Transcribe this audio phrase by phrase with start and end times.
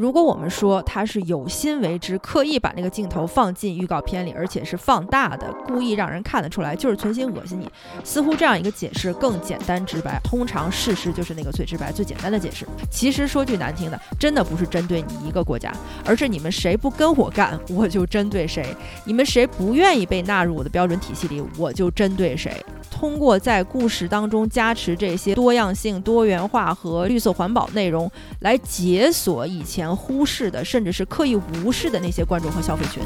[0.00, 7.68] 如果我们说他是有心为之，刻意把那个镜头放进预告片里，而且是放大的，故意让人看得出来，就是存心恶心你，
[8.02, 10.18] 似乎这样一个解释更简单直白。
[10.24, 12.66] 通常事实就是那个最直白、最简单的解释。
[12.90, 15.70] 其实说句难听的，真的不是针对你一个国家，
[16.06, 18.64] 而是你们谁不跟我干，我就针对谁；
[19.04, 22.50] 你们谁不愿意被纳入我的标准体系里，我就针对谁。
[22.90, 28.10] 通过在故事当中加持这些多样性、多元化和绿色环保内容，
[28.40, 33.02] 来解锁以前忽视的，甚至是刻意无视的那些观众和消费群。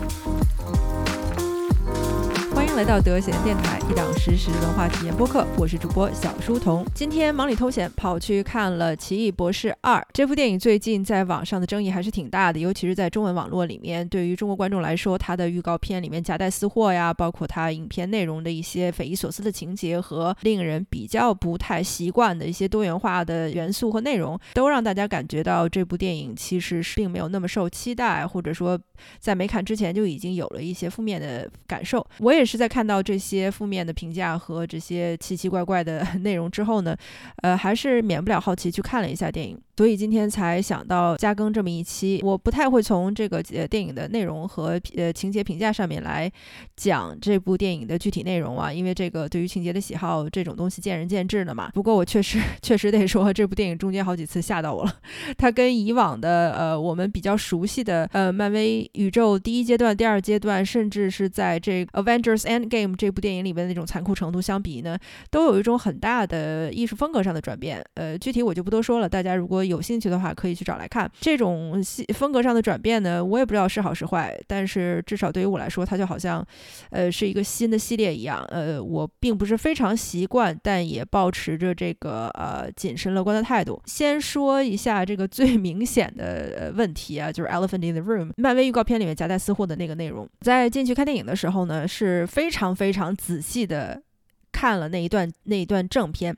[2.75, 6.85] 迎来到德贤电台，一档实时文化体验播客，我是主播小书童。
[6.93, 14.07] 今天忙里偷闲跑去看了《奇异博士二》这部电影，最近在网上的争议还是挺大的，尤其是在中文网络里面。
[14.09, 28.77] 对于中国观众来说，它的预告片里面夹带私货呀，包括它影片内容的一些匪夷所思的情节和令人比较不太习惯的一些多元化的元素和内容，都让大家感觉到这部电影其实是并没有那么受期待，或者说
[29.21, 32.05] 在没看之前就已经有了一些负面的感受。
[32.19, 32.59] 我也是。
[32.64, 36.97] 在在看到这些负面的评价和这些奇奇怪怪的 内容之后呢，
[37.43, 39.61] 呃，还是免不了好奇去看了一下电影。
[39.77, 42.21] 所以今天才想到加更这么一期。
[42.23, 46.31] 我不太会从这个呃电影的内容和呃情节评价上面来
[46.77, 51.71] 讲这部电影的具体内容啊，因为这个对于情节的喜好这种东西见仁见智的嘛。
[51.75, 54.93] 不过我确实 确实得说，这部电影中间好几次吓到我了。
[55.37, 64.97] 它跟以往的呃我们比较熟悉的呃漫威宇宙第一阶段、第二阶段，甚至是在这 Avengers Endgame 这部电影里边的那种残酷程度相比呢，
[65.31, 67.85] 都有一种很大的艺术风格上的转变。
[67.95, 71.11] 呃，具体我就不多说了，大家如果有兴趣的话，可以去找来看。
[71.21, 76.45] 这种系风格上的转变呢，我也不知道是好是坏，但是至少对于我来说，它就好像，
[76.91, 78.45] 呃，是一个新的系列一样。
[78.51, 83.81] 呃，我并不是非常习惯，但也保持着这个呃谨慎乐观的态度。
[83.87, 90.29] 先说一下这个最明显的问题啊，就是 Elephant in the Room，漫威预告片里面夹带私货的那个内容。
[90.41, 94.03] 在进去看电影的时候呢，是非常非常仔细的。
[94.55, 96.35] 看了那一段那一段正片，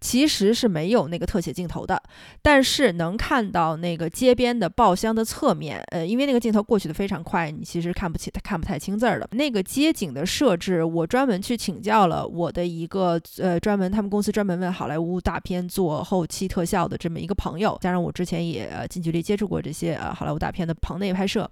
[0.00, 2.02] 其实是没有那个特写镜头的，
[2.42, 9.28] 但是能看到那个街边的爆箱的侧面，呃，因为那个镜头过去的非常快，你其实看不起看不太清字儿的。
[9.30, 21.48] 那个街景的设置，我专门去请教了我的一个呃专门他们公司专门为好莱坞大片做后期特效的这么一个朋友，加上我之前也近距离接触过这些呃好莱坞大片的棚内拍摄。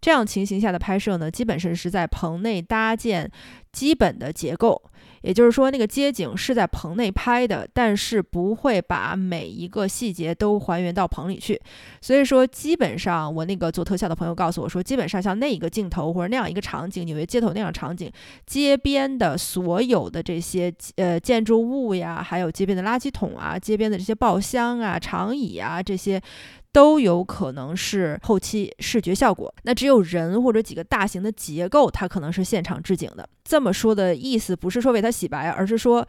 [0.00, 3.30] 这样情形下的拍摄呢，基本上是在棚内搭建
[3.74, 4.80] 基本的结构，
[5.22, 11.60] 也就是说，那个街景是在棚内拍的，但是不会把每一个细节都还原到棚里去。
[12.00, 18.10] 所以说，基本上我那个做特效的朋友告诉我说，基本上像那一个镜头或者那样一个场景，纽约街头那样场景，
[18.46, 26.22] 街边的所有的这些呃建筑物呀，还有街边的垃圾桶啊，街边的这些爆箱啊、长椅啊这些。
[26.74, 33.28] 都有可能是后期视觉效果，那只有人或者几个大型的结构，它可能是现场置景的。
[33.44, 36.06] 这么这么说的意思不是说为他洗白，而是说，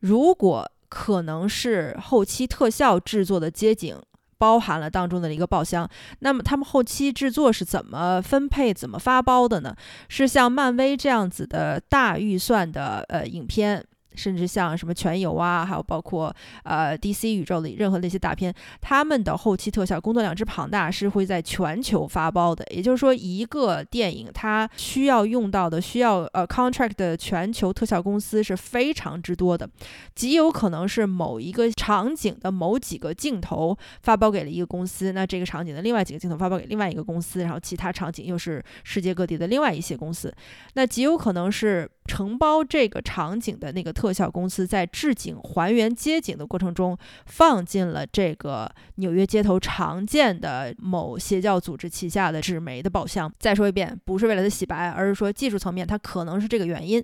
[0.00, 3.96] 如果可能是后期特效制作的街景，
[4.36, 5.88] 包含了当中的一个爆箱，
[6.18, 9.74] 那么他们后期制作是怎么分配、怎么发包的呢？
[10.10, 13.82] 是像漫威这样子的大预算的呃影片。
[14.14, 16.34] 甚至像什么全游啊，还有包括
[16.64, 22.64] 呃 DC 宇宙里任何那些大片，他们的后期特效工作量之庞大，是会在全球发包的。
[22.70, 29.68] 也就是说，一个电影它需要用到的、需要呃 contract 的全球特效公司是非常之多的，
[30.14, 40.32] 极有可能是某一个场景的某几个镜头发包给了一个公司，那这个场景的另外几个镜头发包给另外一个公司，然后其他场景又是世界各地的另外一些公司，
[40.74, 44.10] 那极有可能是承包这个场景的那个特。
[44.10, 53.32] 效公司在置景还原街景的过程中，放进了这个纽约街头常见的某邪教组织旗下的纸媒的宝箱。
[53.38, 57.02] 再说一遍，不是为了它洗白，而是说技术层面它可能是这个原因。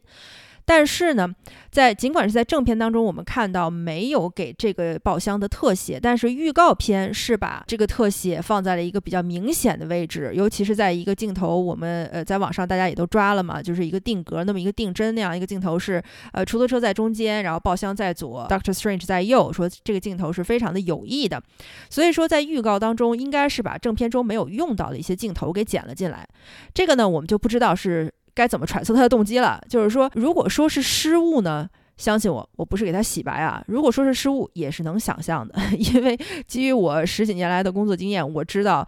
[0.69, 1.33] 但是呢，
[1.71, 16.03] 在尽管是在正片当中，我们看到没有给这个宝箱的特写，但是预告片是把这个特写放在了一个比较明显的位置，尤其是在一个镜头，我们呃在网上大家也都抓了嘛，就是一个定格那么一个定帧那样一个镜头是
[16.33, 21.41] 呃出租车在中间，然后爆箱在左，Doctor Strange 在右，说这个镜头是非常的有意的，
[21.89, 26.27] 所以说在预告当中应该是把正片中没有用到的一些镜头给剪了进来，
[26.75, 28.13] 这个呢我们就不知道是。
[28.37, 29.59] 该怎么揣测他的动机了？
[29.69, 33.65] 就是说，如果说是失误呢，相信我，我不是给他洗白啊。
[33.67, 36.17] 如果说是失误，也是能想象的， 因为
[36.47, 38.87] 基于我十几年来的工作经验，我知道。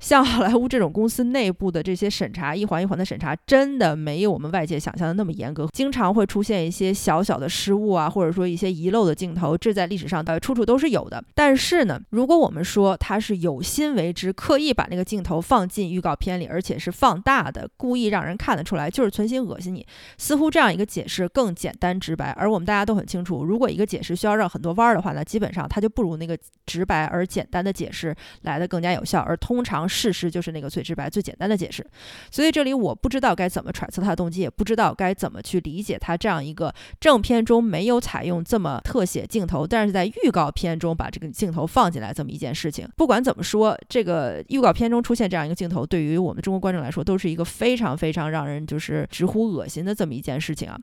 [0.00, 11.22] 像好莱坞这种公司内部的这些审查，一环一环的审查，真的没有我们外界想象的那么严格，经常会出现一些小小的失误啊，或者说一些遗漏的镜头，这在历史上呃处处都是有的。
[11.34, 19.86] 但是呢，如果我们说他是有心为之，刻意把那个镜头放进预告片里，而且是放大的，故意让人看得出来，就是存心恶心你，
[20.16, 22.30] 似乎这样一个解释更简单直白。
[22.38, 29.89] 而我们大家都很清楚，如果一个解释需要绕很多弯儿的话呢，基本上它就不如那个直白而简单的解释来的更加有效，而通常。
[29.90, 31.84] 事实就是那个最直白、最简单的解释，
[32.30, 42.88] 所以这里我不知道该怎么揣测他的动机，也不知道该怎么去理解他这样一个正片中没有采用这么特写镜头，但是在预告片中把这个镜头放进来这么一件事情。
[42.96, 50.78] 不管怎么说，这个预告片中出现这样一个镜头，对于我们中国观众来说，都是一个非常非常让人就是直呼恶心的这么一件事情啊。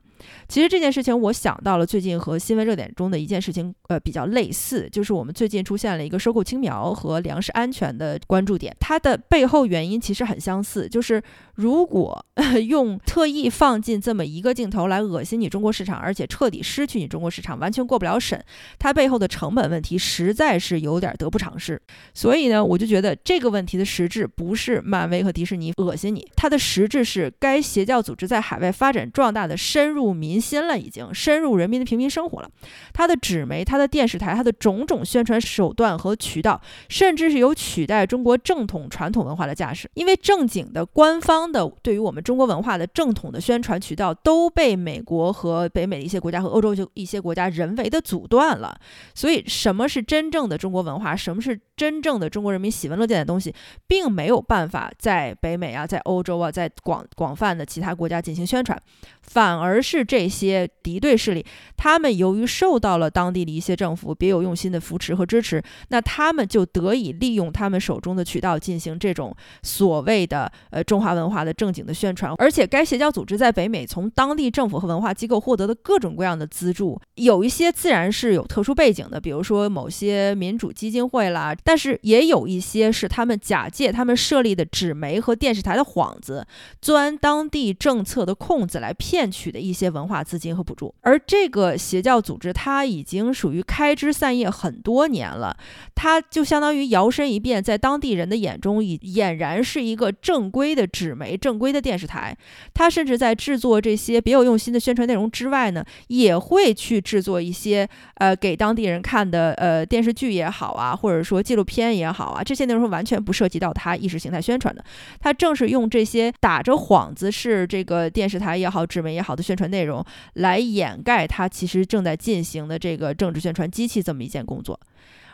[0.48, 8.97] 其实这件事情我想到了最近和新闻热点中的一件事情，呃，比较类似，就是我们最近出现了一个收购青苗和粮食安全的关注点，它。
[8.98, 11.22] 的背后原因其实很相似，就是
[11.58, 12.24] 如果
[12.68, 18.42] 用特意放进这么一个镜头来恶心你中国市场，而且彻底失去你中国市场，完全过不了审，
[18.78, 21.80] 它背后的成本问题实在是有点得不偿失。
[22.14, 32.48] 所以呢，我就觉得这个问题的实质不是漫威和迪士尼恶心你，它的实质是该邪教组织在海外发展壮大的深入民心了，已经深入人民的平民生活了。
[32.92, 38.88] 它的纸媒、它的电视台、它的种种宣传手段和渠道，甚至是有取代中国正统。
[38.88, 48.80] 传统文化的架势，因为正经的官方的对于我们中国文化的正统的宣传渠道都被美国和北美的一些国家和欧洲就一些国家人为的阻断了，
[49.14, 53.54] 所以什么是真正的中国文化，什么是真正的中国人民喜闻乐见的东西，
[53.86, 58.80] 并没有办法在北美啊，在欧洲啊，在广广泛的其他国家进行宣传，
[59.20, 61.44] 反而是这些敌对势力，
[61.76, 68.78] 他们由于受到了当地的一些政府别有用心的扶持和支持，那他们就得以利用他们手中的渠道进。
[68.78, 69.34] 行这种
[69.64, 86.46] 所谓的呃中华文化的正经的宣传，而且该邪教组织在北美从当地政府和文化机构获得的各种各样的资助，有一些自然是有特殊背景的，比如说某些民主基金会啦，但是也有一些是他们假借他们设立的纸媒和电视台的幌子，
[86.82, 90.94] 钻当地政策的空子来骗取的一些文化资金和补助。
[91.00, 95.56] 而这个邪教组织，它已经属于开枝散叶很多年了，
[95.94, 98.58] 它就相当于摇身一变，在当地人的眼。
[98.60, 102.36] 中已俨然是一个正规的纸媒、正规的电视台。
[102.74, 114.84] 他甚至在制作这些别有用心的宣传内容之外呢，也会去制作一些呃给当地人看的呃电视剧也好啊，或者说纪录片也好啊，这些内容完全不涉及到他意识形态宣传的。
[115.20, 120.04] 他正是用这些打着幌子是这个电视台也好、纸媒也好的宣传内容，
[120.34, 124.78] 来掩盖他其实正在进行的这个政治宣传机器这么一件工作。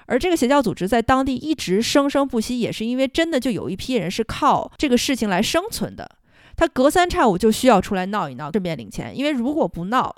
[0.06, 6.08] 而这个邪教组织在当地一直生生不息，也是因为真的就有一批人是靠这个事情来生存的，
[6.56, 10.14] 他隔三差五就需要出来闹一闹，顺便领钱，因为如果不闹。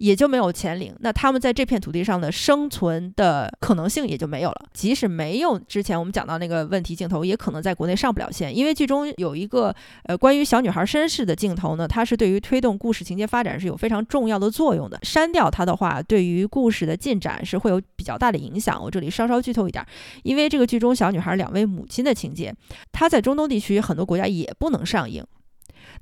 [0.00, 4.64] 也就没有钱领，那他们在这片土地上的生存的可能性也就没有了。
[4.72, 9.74] 即使没有之前我们讲到那个问题镜头，也可能在国内上不了线，因为剧中有一个
[10.04, 14.98] 呃关于小女孩身世的镜头呢，它是对于推动故事情节发展是有非常重要的作用的。
[15.02, 18.82] 删掉它的话，对于故事的进展是会有比较大的影响。
[18.82, 19.84] 我这里稍稍剧透一点，
[20.22, 22.54] 因为这个剧中小女孩两位母亲的情节，
[22.90, 25.22] 她在中东地区很多国家也不能上映。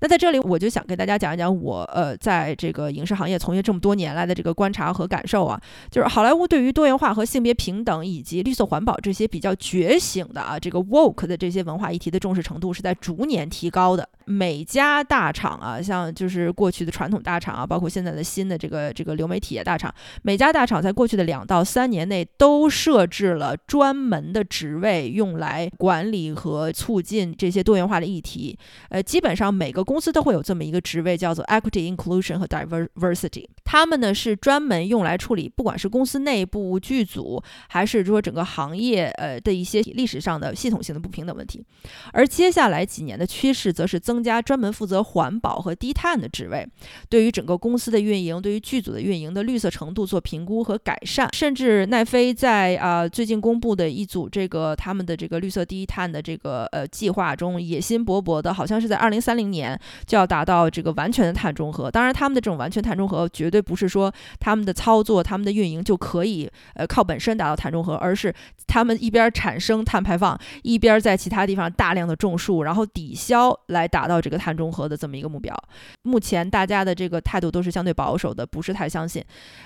[0.00, 5.60] 那在这里，我就想给大家讲一讲我呃，在这个影视行业从业这么多年来的这个观察和感受啊，
[5.90, 14.08] 就是好莱坞对于多元化和性别平等以及绿色环保这些比较觉醒的啊，这个 woke 的这些文化议题的重视程度是在逐年提高的。
[14.28, 28.58] 每家大厂啊，像就是过去的传统大厂啊，包括现在的新的这个这个流媒体大厂，每家大厂在过去的两到三年内都设置了专门的职位，用来管理和促进这些多元化的议题。
[28.90, 33.46] 呃，基本上每个公司都会有这么一个职位，叫做 Equity Inclusion 和 Diversity。
[33.64, 41.64] 他们呢是专门用来处理，不管是公司内部剧组，还是说整个行业呃的一些历史上的系统性的不平等问题。
[42.12, 46.66] 而接下来几年的趋势，则是增增加专门负责环保和低碳的职位，
[47.08, 51.28] 对于整个公司的运营，对于剧组的运营的绿色程度做评估和改善。
[51.32, 59.78] 甚至奈飞在啊最近公布的一组这个他们的这个绿色低碳的这个呃计划中，野心勃勃的，好像是在二零三零年。
[60.04, 61.88] 就要达到这个完全的碳中和。
[61.90, 68.34] 当然，他们的这种完全碳中和绝对不是说他们的操作、他们的运营就可以呃靠本身达到碳中和，而是
[68.66, 75.54] 他们一边产生碳排放，一边在其他地方大量的种树，然后抵消来达到这个碳中和的这么一个目标。
[76.02, 79.22] 目前大家的这个态度都是相对保守的，不是太相信，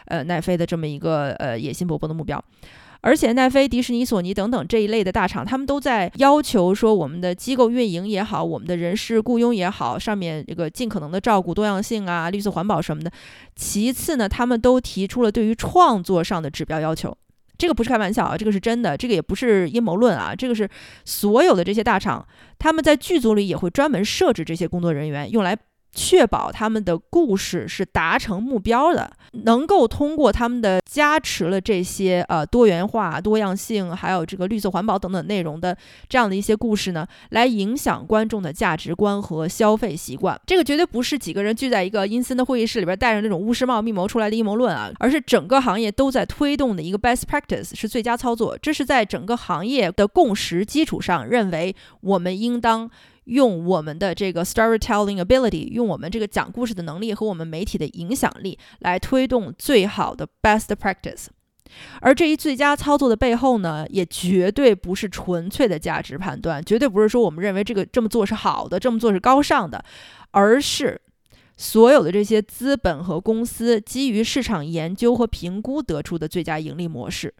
[0.06, 2.42] 呃，奈飞的这么一个呃野心勃勃的目标。
[3.04, 13.10] 而且奈飞、迪士尼、索尼等等这一类的大厂，他们都在要求说，我们的机构运营也好，我们的人事雇佣也好，上面这个尽可能的照顾多样性啊、绿色环保什么的。
[13.56, 17.12] 其次呢，他们都提出了对于创作上的指标要求，
[17.62, 20.68] 这个不是开玩笑啊，这个是真的，这个也不是阴谋论啊，这个是
[21.04, 22.26] 所有的这些大厂，
[22.58, 25.56] 他们在剧组里也会专门设置这些工作人员，用来。
[25.94, 29.10] 确保他们的故事是达成目标的，
[29.44, 35.76] 能够通过他们的加持了这些呃多元化、多样性，还有这个绿色环保等等内容的
[36.08, 40.40] 这样的一些故事呢，来影响观众的价值观和消费习惯。
[40.46, 48.56] 这个绝对不是几个人聚在一个阴森的会议室里边戴着那种巫师帽密谋出来的阴谋论啊，而是整个行业都在推动的一个 best practice，是最佳操作。
[48.56, 52.90] 这是在整个行业的共识基础上，认为我们应当。
[53.24, 61.26] 用我们的这个 storytelling ability，用我们这个讲故事的能力和我们媒体的影响力来推动最好的 best practice。
[62.00, 69.82] 而这一最佳操作的背后呢，也绝对不是纯粹的价值判断，绝对不是说我们认为这个这么做是好的，这么做是高尚的，
[70.32, 71.00] 而是
[71.56, 77.32] 所有的这些资本和公司基于市场研究和评估得出的最佳盈利模式。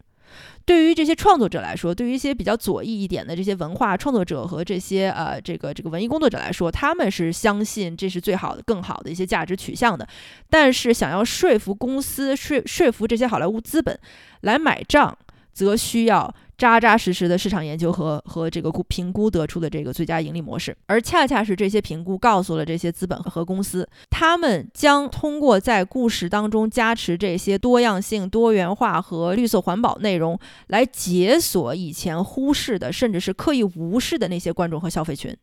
[0.65, 10.07] 对于这些创作者来说，对于一些比较左翼一点的这些文化创作者和这些呃这个这个文艺工作者来说，他们是相信这是最好的、更好的一些价值取向的。
[10.49, 13.99] 但是，想要说服公司、说说服这些好莱坞资本
[14.41, 15.17] 来买账，
[15.53, 16.33] 则需要。
[16.57, 35.35] 扎扎实实的市场研究和和这个估评估得出的这个最佳盈利模式，而恰恰是这些评估告诉了这些资本和公司，他们将通过在故事当中加持这些多样性、多元化和绿色环保内容，来解锁以前忽视的，甚至是刻意无视的那些观众和消费群，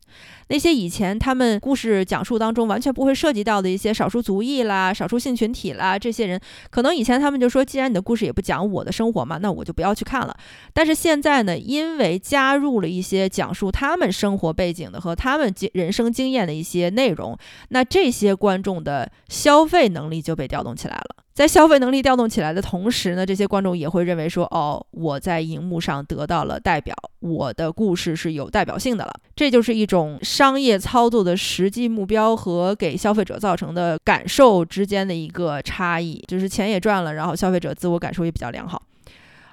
[0.48, 6.40] 那些以前他们故事讲述当中完全不会涉及到的一些少数族裔啦、少数性群体啦，这些人
[6.70, 10.36] 可能以前他们就说，既然你的故事也不讲我的生活嘛，那我就不要去看了。
[10.72, 17.34] 但是现在呢，因为加入了一些讲述他们生活背景的和他们人生经验的一些内容，
[17.70, 21.24] 那这些观众的消费能力就被调动起来了。
[21.32, 29.12] 在消费能力调动起来的同时呢，这些观众也会认为说，哦，我在荧幕上得到了代表，我的故事是有代表性的了。
[29.34, 38.82] 这就是一种商业操作的实际目标和给消费者造成的感受之间的一个差异，就是钱也赚了，然后消费者自我感受也比较良好。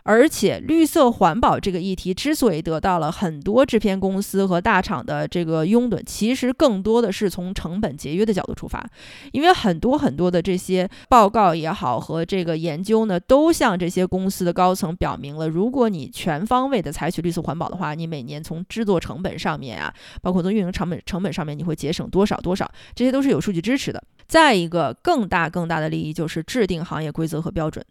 [0.08, 8.90] 而且，绿色环保这个议题之所以得到了很多制片公司和大厂的这个拥趸，其实更多的是从成本节约的角度出发。
[9.34, 24.02] 因为很多很多的这些报告也好和这个研究呢，都向这些公司的高层表明了，如果你全方位的采取绿色环保的话，你每年从制作成本上面啊，包括从运营成本成本上面，你会节省多少多少，这些都是有数据支持的。
[24.26, 27.86] 再一个，更大更大的利益就是制定行业规则和标准。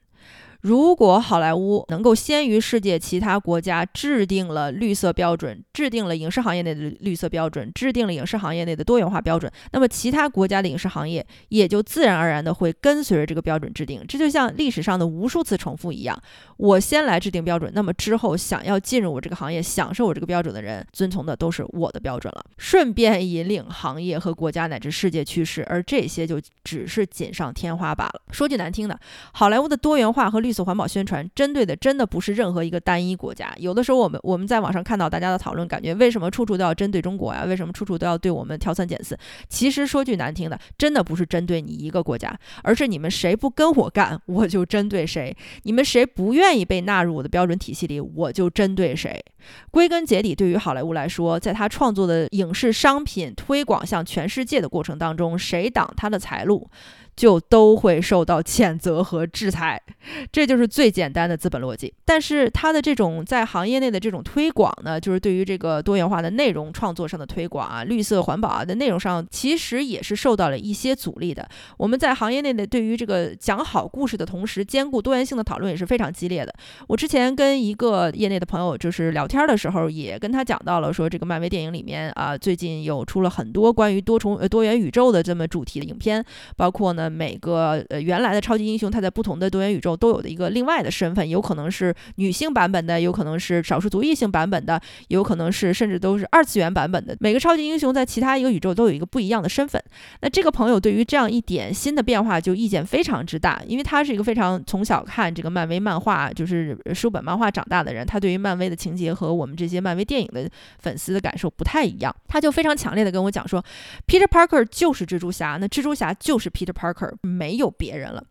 [0.66, 14.04] 如果好莱坞能够先于世界其他国家制定了绿色标准，制定了影视行业内的绿色标准，制定了影视行业内的多元化标准，那么其他国家的影视行业也就自然而然的会跟随着这个标准制定。
[14.08, 16.20] 这就像历史上的无数次重复一样，
[16.56, 28.20] 我先来制定标准，那么之后想要进入我这个行业、享受我这个标准的人，遵从的都是我的标准了，顺便引领行业和国家乃至世界趋势，而这些就只是锦上添花罢了。
[28.32, 28.98] 说句难听的，
[29.30, 33.52] 好莱坞的多元化和绿做环保宣传针对的真的不是任何一个单一国家。
[33.58, 37.44] 有的时候我们我们在网上看到大家的讨论，感觉为什么处处都要针对中国呀？
[37.44, 39.18] 为什么处处都要对我们挑三拣四？
[39.50, 49.22] 其实说句难听的，真的不是针对你一个国家，而是你们谁不跟我干，我就针对谁；你们谁不愿意被纳入我的标准体系里，我就针对谁。
[49.70, 56.68] 归根结底，对于好莱坞来说，在他创作的影视商品推广向全世界的过程当中，谁挡他的财路？
[57.16, 59.80] 就都会受到谴责和制裁，
[60.30, 61.92] 这就是最简单的资本逻辑。
[62.04, 71.48] 但是它的这种在行业内的这种推广呢，就是对于这个多元化的内容创作上的推广啊，绿色环保啊的内容上，其实也是受到了一些阻力的。
[71.78, 76.54] 我们在行业内的对于这个讲好故事的同时，兼顾多元性的讨论也是非常激烈的。
[76.86, 86.22] 我之前跟一个业内的朋友就是聊天的时候，也跟他讲到了说，这个漫威电影里面啊，最近有出了很多关于多重呃多元宇宙的这么主题的影片，
[86.58, 87.05] 包括呢。
[87.10, 97.16] 每个呃原来的超级英雄他在不同的多元宇宙都有的一个另外的身份，有可能是女性版本的，有可能是少数族裔性版本的，有可能是甚至都是二次元版本的。
[97.20, 99.82] 每个超级英雄在其他一个宇宙都有一个不一样的身份。
[100.20, 110.48] 那这个朋友对于这样一点新的变化就意见非常之大，因为他是一个非常从小看这个漫威漫画，就是书本漫画长大的人，他对于漫威的情节和我们这些漫威电影的
[110.78, 113.62] 粉丝的感受不太一样，他就非常强烈的跟我讲说
[114.06, 118.24] ，Peter Parker 就是蜘蛛侠，那蜘蛛侠就是 Peter Parker，没有别人了。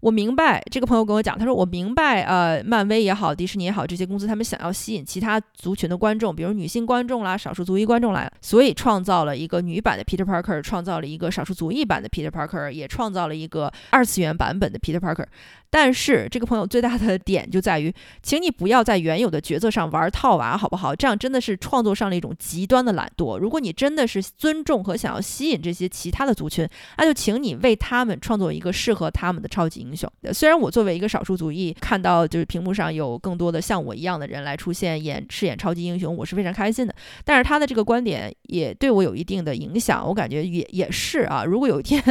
[0.00, 15.24] 我明白，这个朋友跟我讲，他说我明白，呃，漫威也好，迪士尼也好，这些公司他们想要吸引其他族群的观众，比如女性观众啦、少数族裔观众来，所以创造了一个女版的 Peter Parker，创造了一个少数族裔版的 Peter Parker，也创造了一个二次元版本的 Peter Parker。
[15.70, 17.92] 但是这个朋友最大的点就在于，
[18.22, 20.94] 请你不要在原有的角色上玩套娃，好不好？
[20.94, 23.36] 这样真的是创作上了一种极端的懒惰。
[23.38, 30.10] 如果你真的是尊重和想要吸引这些其他的族群，那就请你为他们创作一个适合他们的超级英雄。
[30.32, 36.92] 虽然我作为一个少数族裔，看到就是屏幕上有更多的像我一样的人来出现演饰演超级英雄，我是非常开心的。
[37.24, 41.44] 但是他的这个观点也对我有一定的影响，我感觉也也是啊。
[41.44, 42.02] 如果有一天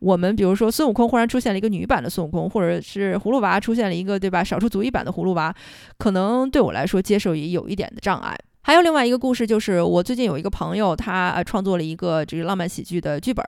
[0.00, 4.44] 我们比如说孙悟空忽然出现了一个女版的孙悟空，或者是葫芦娃出现了一个对吧？
[4.44, 5.54] 少数族裔版的葫芦娃，
[5.96, 8.36] 可能对我来说接受也有一点的障碍。
[8.64, 13.44] 还有另外一个故事，就是我最近有一个朋友，他创作了一个这个浪漫喜剧的剧本。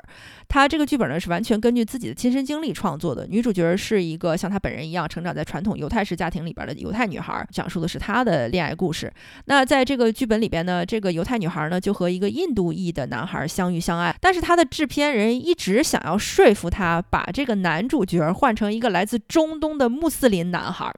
[0.49, 3.25] 他这个剧本呢是完全根据自己的亲身经历创作的。
[3.29, 9.11] 女主角是一个像他本人一样成长在传统犹太式家庭里边的犹太女孩，讲述的是她的恋爱故事。
[9.45, 20.93] 那在这个剧本里边呢，这个犹太女孩呢就和一个印度裔的男孩相遇相爱，但是他的制片人一直想要说服他把这个男主角换成一个来自中东的穆斯林男孩。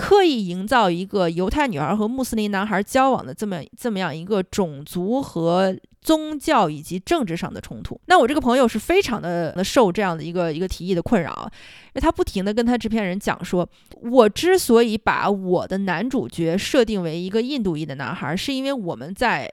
[0.00, 8.00] 刻意营造一个犹太女孩和穆斯林男孩交往的这么这么样一个种族和宗教以及政治上的冲突。
[8.06, 11.50] 那我这个朋友是非常的受这样的一个一个提议的困扰，
[11.88, 13.68] 因为他不停的跟他制片人讲说，
[14.00, 19.52] 我之所以把我的男主角设定为一个印度裔的男孩，是因为我们在。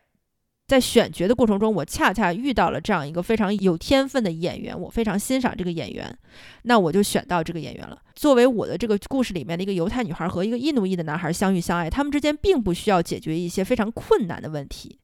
[0.68, 6.14] 在选角的过程中，我恰恰遇到了这样一个非常有天分的演员，我非常欣赏这个演员，
[6.64, 7.98] 那我就选到这个演员了。
[8.16, 15.00] 作为我的这个故事里面的一个犹太女孩和一个印度裔的男孩相遇相爱，他们之间并不需要解决一些非常困难的问题。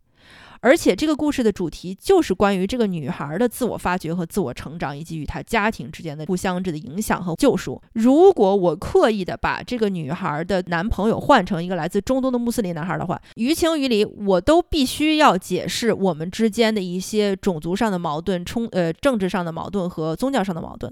[0.63, 7.81] 而且这个故事的主题就是关于这个女孩的自我发掘和自我成长，以及与她家庭之间的互相之的影响和救赎。
[7.91, 20.89] 如果我刻意的把这个女孩的男朋友换成一个来自中东的穆斯林男孩的话，于情于理，我都必须要解释我们之间的一些种族上的矛盾、冲呃政治上的矛盾和宗教上的矛盾。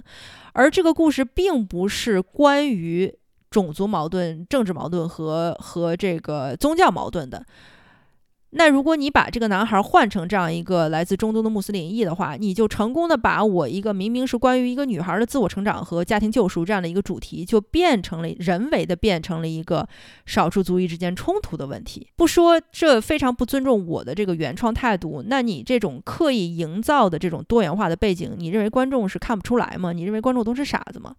[0.52, 3.10] 而这个故事并不是关于
[3.50, 7.46] 种族矛盾、政治矛盾和和这个宗教矛盾的。
[8.54, 19.88] 那如果你把这个男孩换成这样一个来自中东的穆斯林裔的话，你就成功的把我一个明明是关于一个女孩的自我成长和家庭救赎这样的一个主题，就变成了人为的变成了一个
[20.26, 22.08] 少数族裔之间冲突的问题。
[22.18, 29.94] 不说这非常不尊重我的这个原创态度，那你这种刻意营造的这种多元化的背景，你认为观众是看不出来吗？
[29.94, 31.16] 你认为观众都是傻子吗？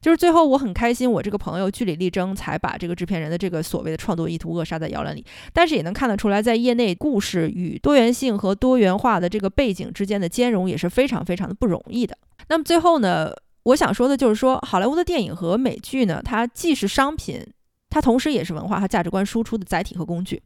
[0.00, 5.24] 就是最后我很开心，我这个朋友据理力争，才把这个制片人的这个所谓的创作意图扼杀在摇篮里。
[5.52, 12.16] 但是也能看得出来，在业内故事与多元性和多元化的这个背景之间的兼容也是非常非常的不容易的。
[12.48, 13.32] 那么最后呢，
[13.64, 17.46] 我想说的就是说，好莱坞的电影和美剧呢，它既是商品。
[17.92, 20.42] 它同时也是文化和价值观输出的载体和工具。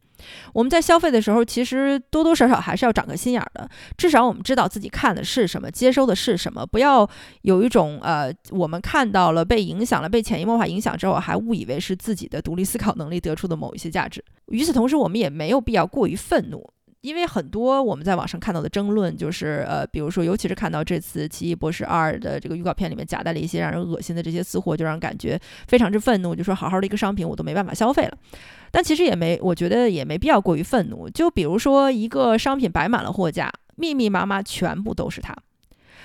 [0.51, 3.69] 我们在消费的时候，其实多多少少还是要长个心眼儿的。
[3.95, 7.09] 至少我们知道自己看的是什么，接收的是什么，不要
[7.43, 14.21] 有一种呃，我们看到了被影响了，被潜移默化影响之后，还误以为是自己的独立思考能力得出的某一些价值。
[14.47, 16.69] 与此同时，我们也没有必要过于愤怒。
[17.01, 26.35] 因为很多我们在网上看到的争论，就是呃，比如说，尤其是看到这次《奇异博士二》的这个预告片里面夹带了一些让人恶心的这些私货，就让人感觉非常之愤怒。
[26.35, 28.17] 就说好好的一个商品，我都没办法消费了。
[28.71, 31.09] 但其实也没，我觉得也没必要过于愤怒。
[31.09, 35.35] 就比如说，一个商品摆满了货架，密密麻麻，全部都是它。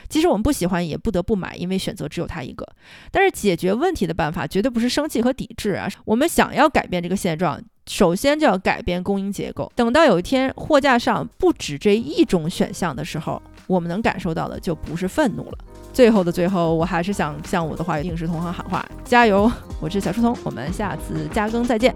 [0.08, 2.66] 即使我们不喜欢，也不得不买，因为选择只有它一个。
[3.10, 5.88] 但是解决问题的办法绝对不是生气和抵制啊！
[6.04, 7.58] 我们想要改变这个现状。
[7.86, 9.70] 首先就要改变供应结构。
[9.74, 15.58] 等到有一天货架上不止这一种选项的时候，我们能感受到的就不是愤怒了。
[15.92, 19.50] 最后的最后，我还是想向我的华语影视同行喊话：加油！
[19.80, 21.94] 我是小书童，我们下次加更再见。